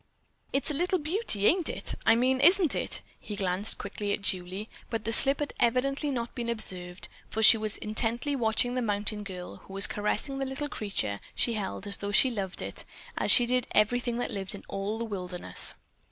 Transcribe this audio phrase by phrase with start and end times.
[0.51, 1.69] "It's a little beauty, ain't
[2.07, 6.33] I mean, isn't it?" He glanced quickly at Julie, but the slip had evidently not
[6.33, 10.69] been observed, for she was intently watching the mountain girl, who was caressing the little
[10.69, 12.83] creature she held as though she loved it,
[13.15, 15.75] as she did everything that lived in all the wilderness.